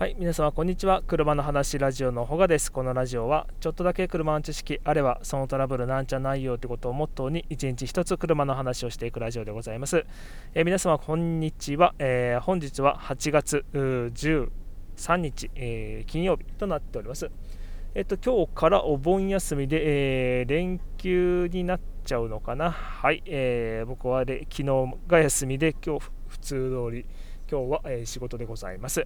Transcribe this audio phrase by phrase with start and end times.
[0.00, 1.02] はい皆様こんにちは。
[1.06, 2.72] 車の話ラジオのほがです。
[2.72, 10.06] このラジオはちょっとだけ車の知識あればそのトラブルなんちゃないよということをモットーに一日一つ車の話をしていくラジオでございます、
[10.54, 17.30] えー、皆様こんにちは、えー、本日は8月13日、えー、金曜日となっております。
[17.94, 22.70] えっと今日からお盆休みで、え連休になっちゃうのかな。
[22.70, 24.64] はい、え僕は昨日
[25.06, 27.04] が休みで今日普通通り
[27.50, 29.04] 今日は、え仕事でございます。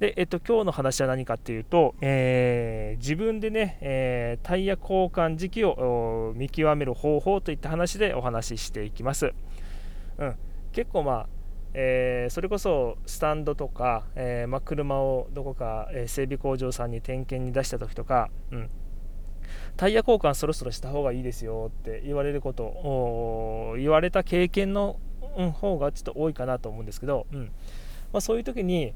[0.00, 9.32] で、えっと、今日の話は何かっていうと、えー、自分でね、えー、タイヤ交換時期を見極める方法といった話でお話ししていきます。
[10.18, 10.34] うん、
[10.72, 11.28] 結構まあ、
[11.74, 18.70] えー、それこそスタンドとか、えま、車をどこか、え整備工場さんに点検に出した時とか、うん、
[19.76, 25.00] タイヤ交換そろそろした方がいいですよって言われることを言われた経験の、
[25.36, 27.50] うん、方がちょっと多いかなと思うんですけど、うん。
[28.12, 28.94] ま、そういう時に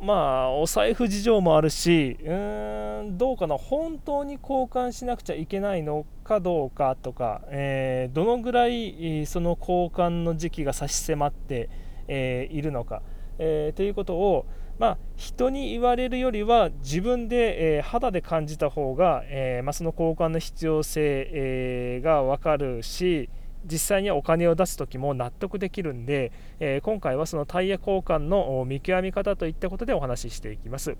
[0.00, 11.68] まあお財布事情もあるしうーんどうかな本当に交換しなくちゃいけないのかどうかとか、えー、どのぐらいその交換の時期が差し迫って、
[12.08, 13.02] えー、いるのか、
[13.38, 14.46] えー、ということを、
[14.78, 23.28] まあ、人に言われるよりは自分で、え肌で感じた方が、えまあ、その交換の必要性、えが分かるし、
[23.64, 30.96] 実際にお金を出す時も納得できるんで、え、今回はそのタイヤ交換の見極め方といったことでお話ししていきます。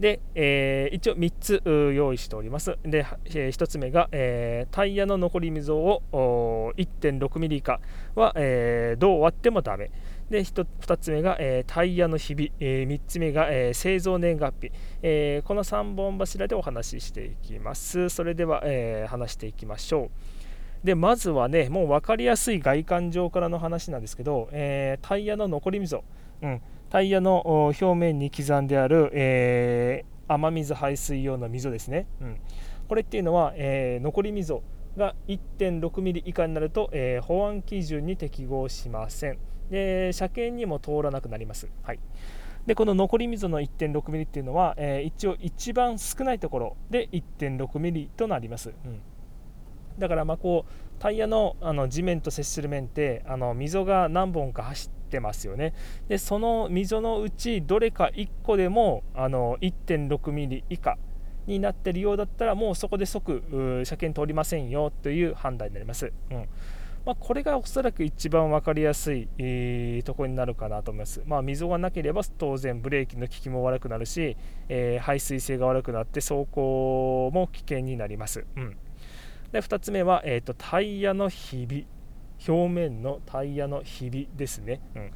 [0.00, 2.76] で、えー、一応3つ用意しております。
[2.82, 6.02] で、えー、1つ目が、えー、タイヤの残り溝を
[6.76, 7.80] 1.6ミリ以下
[8.14, 9.90] は、えー、どう割ってもダメ。
[10.28, 18.08] で、2つ目が、えタイヤのひび、え3つ目が、え製造年月日、えこの3本柱でお話ししていきます。
[18.08, 20.10] それでは、え話していきましょう。
[20.84, 26.02] でまずはねもう分かりやすい外観上からの話なんですけど、えー、タイヤの残り溝、
[26.42, 26.60] うん、
[26.90, 32.40] タイヤの表面に刻んである、えー、雨水排水用の溝ですね、うん、
[32.88, 34.62] これっていうのは、えー、残り溝
[34.96, 39.38] が 1.6mm 以下になると、え保安基準に適合しません。
[39.70, 41.98] で車検にも通らなくなります、はい、
[42.66, 49.00] でこの残り溝の 1.6mm っていうのは、え一応一番少ないところで 1.6mm となります、うん。
[49.98, 55.74] だからまあこうタイヤのあの地面と接する面ってあの溝が何本か走ってますよね。
[56.08, 60.98] でその溝のうちどれか1個でもあの 1.6mm 以下
[61.46, 63.42] になってるようだったらもうそこで即
[63.84, 66.48] 車検通りませんよという判断になります、うん。
[67.06, 74.36] まあ、これがおそらく一番分かりやすい、えー、ところになるかなと思います、まあ、溝がなければ当然ブレーキの効きも悪くなるし、
[74.68, 78.76] えー、排水性が悪くなって走行も危険になります、うん。
[79.52, 81.86] で2つ目は、えーと、タイヤのひび。
[82.46, 85.10] 表面のタイヤのひびですね、うん、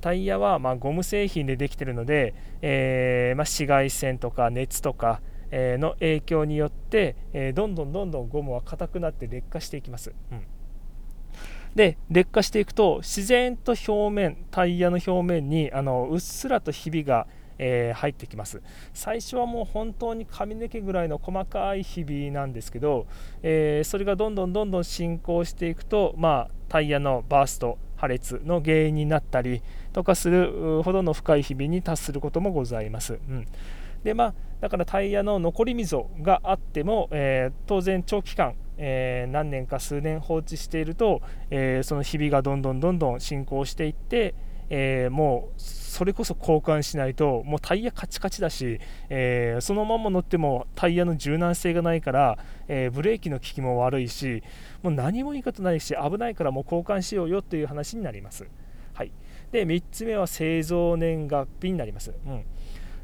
[0.00, 5.20] タイヤはまゴム製品でできているので、えー、ま紫外線とか熱とか、
[5.52, 10.44] の影響によって、えどんどんどんどんゴムは硬くなって劣化していきます、うん。
[11.74, 17.26] で劣化していくと自然と表面タイヤの表面にあのうっすらとひびが
[17.62, 18.62] えー、入ってきます
[18.94, 23.06] 最初はもう本当に髪の毛ぐらいの細かいひびなんですけど、
[23.42, 29.62] えー、それがどんどんどんどん進行していくと、まあ、タイヤのバースト破裂の原因になったり
[29.92, 33.14] とかするほどの深いひびに達することもございます。
[33.14, 33.46] うん
[34.02, 41.20] でまあ、だからタイヤの残り溝があっても、えー、当然長期間、えー、何年か数年放置していると、
[41.50, 44.34] えー、そのひびがどんどんどんどん進行していって、
[44.70, 45.60] えもう
[45.90, 54.44] それこそ交換しないともうタイヤカチカチだし、えー、そのまま乗ってもタイヤの柔軟性がないから、えー、ブレーキの効きも悪いし
[54.84, 58.46] もう何もいいことないし危ないからもう交換しようよという話になります。
[58.94, 59.10] はい、
[59.50, 62.14] で3つ目は製造年月日になります。
[62.24, 62.44] うん、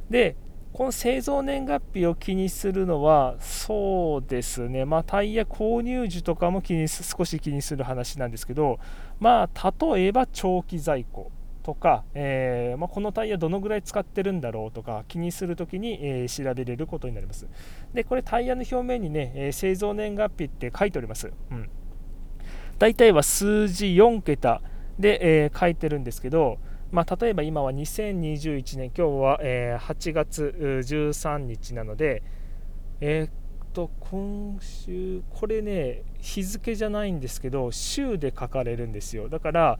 [0.08, 0.36] で
[0.72, 8.78] この製造年月日を気にするのはそうですね、まあ、タイヤ購入時とかも気に少し気にする話なんですけど、
[9.18, 11.32] まあ、例えば長期在庫
[11.66, 17.48] とか、えー、まあ、このタイヤどのぐらい使ってるんだろうとか気にするときに、えー、調べれることになります。
[17.92, 21.32] で、これタイヤの表面にね、え製造年月日って書いております。
[21.50, 21.68] うん。
[22.78, 24.62] 大体は数字4桁
[25.00, 26.58] で、え書いてるんですけど、
[26.92, 30.54] まあ、例えば今は2021年、今日は、え8月
[30.86, 32.22] 13日なので、
[33.00, 39.28] え、っと、今週、これね、日付じゃないんですけど、週で書かれるんですよ。
[39.28, 39.78] だから、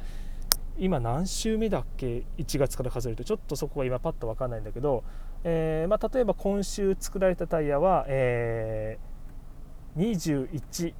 [0.78, 5.05] 今何週目だっけ？1月から数えるとちょっとそこが今パッと分かんないんだけど、
[5.44, 10.94] えー、まあ、例えば今週作られたタイヤは、えー、21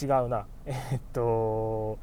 [0.00, 0.46] 違うな。
[0.64, 1.98] えー、っと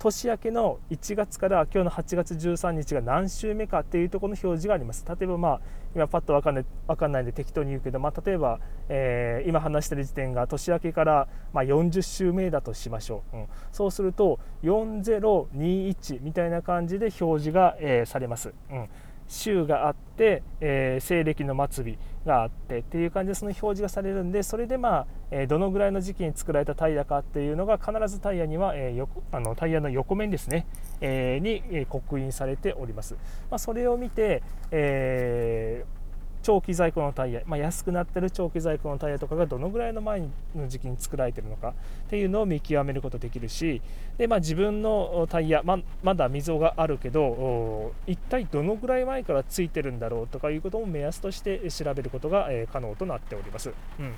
[0.00, 5.04] 年明けの1月から今日の8月13日が何週目かっていうところの表示があります。
[5.06, 5.60] 例えばまあ
[5.94, 18.88] 今パッと分かんない分かんないんで適当に言うけど、まあ、例えば、えー、今話してる時点が年明けからまあ40週目だとしましょう、うん、そうすると4021みたいな感じで表示が、えー、されます、うん。
[19.30, 30.66] 週があって、えー、西暦の末日があってっていう感じでその表示がされるんでそれでまあ、えー、どのぐらいの時期に作られたタイヤかっていうのが必ずタイヤには、えー、横あのタイヤの横面ですね、
[31.00, 33.14] えに、え刻印されております、
[33.50, 34.42] まあ、それを見て、
[34.72, 35.99] えー
[36.42, 40.20] 長期在庫のタイヤ、まあ、安くなってる長期在庫のタイヤとかがどのぐらいの前
[40.54, 41.72] の時期に作られてるのかっ
[42.08, 43.82] ていうのを見極めることできるし
[44.16, 53.72] で、まあ、自分のタイヤままだ溝があるけど一体どのぐらい前からついてるんだろうとかいうことも目安として調べることが、可能となっております。
[53.98, 54.14] うん、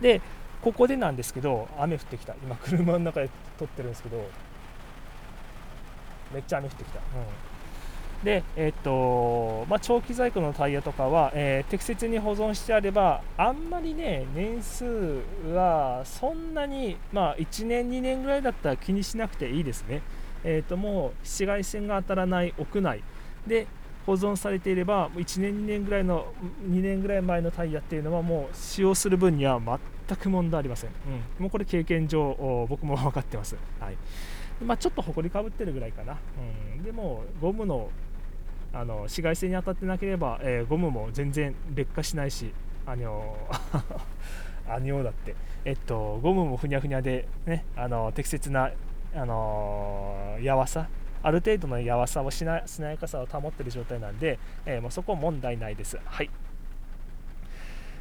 [0.00, 0.20] で
[0.62, 4.24] ここでなんですけど雨降ってきた今車の中で撮ってるんですけど
[6.32, 6.98] めっちゃ雨降ってきた。
[6.98, 7.57] うん
[8.24, 14.84] で、えっとまあ、長期在庫のタイヤとかは、えー、適切に保存してあればあんまりね年数
[15.52, 20.02] はそんなに、まあ、1年2年ぐらいだったら気にしなくていいですね、
[20.42, 23.02] えー、ともう紫外線が当たらない屋内
[23.46, 23.66] で
[24.04, 26.32] 保存されていれば1年2年ぐらいの
[26.68, 30.90] 2年ぐらい前のタイヤっていうのはもう使用する分には全く問題ありません、
[31.38, 33.96] うん、もうこれ経験上僕も分かってます、はい。
[34.64, 36.16] まあ、ちょっと埃かぶってるぐらいかな、
[36.76, 37.90] うん、でもゴムの
[38.72, 42.52] あの紫外線に当たってなければ、えー、ゴムも全然劣化しないし
[42.86, 43.36] あの
[44.68, 45.34] あにょだって、
[45.64, 48.70] えっと、ゴムもふにゃふにゃで、ね、あの適切な、
[49.14, 50.88] あのー、やわさ
[51.22, 55.98] ある程度のやわさをしなしなやかさを保っている状態なんで、えー、もうそこ問題ないです。
[56.04, 56.30] はい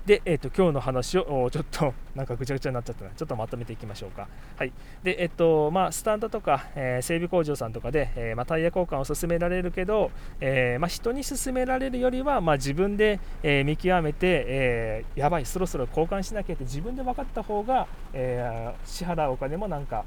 [0.08, 4.30] で、えーと、今日の話をちょっとなんかぐちゃぐちゃになっちゃったなちょっとまとめていきましょうか。
[4.56, 4.72] はい
[5.04, 20.06] でえ、ー、とまあ、スタンドとか、えー、整備工場さんとかで、えー、まあ、タイヤ交換を勧められるけど、えまあ、人に勧められるよりは、まあ、自分で、え見極めて、えやばい、そろそろ交換しなきゃって自分で分かった方が、え支払うお金もなんか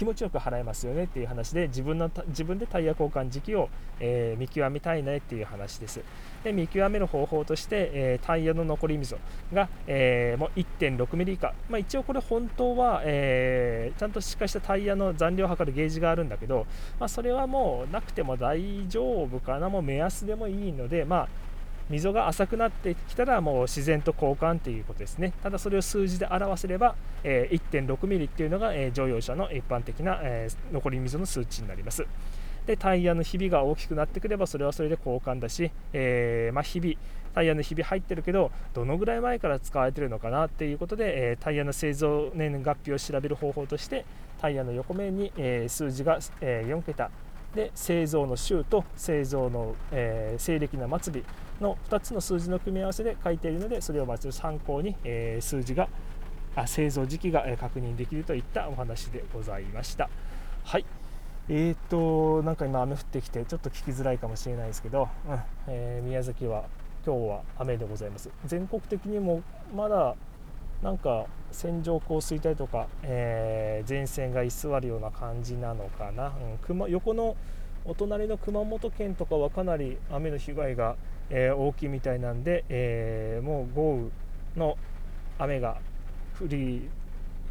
[0.00, 3.68] 気持ちよく払えますよねっていう話で自分の自分でタイヤ交換時期を、
[4.00, 6.00] えー、見極めたいねっていう話です。
[6.42, 9.18] で見極める方法として、えー、タイヤの残り溝
[9.52, 16.66] が、えー、もう1.6ミリ以下、まあ、一応これ本当は、えちゃんとしっかりしたタイヤの残量を測るゲージがあるんだけど、
[16.98, 21.49] まあ、それはもうなくても大丈夫かなもう目安でもいいので、まあ
[21.90, 25.32] 溝が浅くなってきたらもう自然と交換ということですね。
[25.42, 26.94] ただそれを数字で表せれば、
[27.24, 32.06] え、1.6ミリっていうのが、え、乗用車の一般的な、え、残り溝の数値になります。
[32.66, 36.98] でタイヤのひびが大きくなってくればそれはそれで交換だし、えー、まあ、ひび
[37.34, 44.04] タイヤのひび入ってるけどどのぐらい前から使われてるのかなっていうことで、えタイヤの製造年月日を調べる方法として
[44.40, 47.10] タイヤの横面に、え数字が、え4桁
[47.54, 51.24] で製造の週と製造の、えー、西暦の末日
[51.60, 55.88] の2つの数字の組み合わせで書いているのでそれをまず参考に、えー、数字が
[56.56, 60.10] あ製造時期が確認できるといったお話でございました。
[60.64, 60.84] はい。
[61.48, 65.40] えーと、なんか今雨降ってきてちょっと聞きづらいかもしれないですけど、うん。
[65.68, 66.64] えー、宮崎は
[67.06, 68.30] 今日は雨でございます。
[68.46, 69.42] 全国的にも
[69.74, 70.16] まだ
[70.82, 76.32] なんか線状降水帯とか、えー、前線が居座るような感じなのかな、うん、
[76.62, 77.36] 熊横の
[77.84, 80.96] お隣の熊本県とかはかなり雨の被害が、
[81.28, 84.10] えー、大きいみたいなんで、えー、もう豪雨
[84.56, 84.76] の
[85.38, 85.78] 雨が
[86.40, 86.88] 降り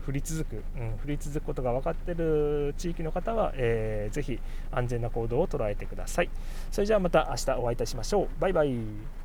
[0.08, 4.40] 降り続く、うん、降り続くことが分かっている地域の方は、えー、ぜひ
[4.72, 6.30] 安全な行動を捉えてください。
[6.72, 8.28] それじゃあまた明日お会いいたしましょう。
[8.40, 9.19] バイバイ。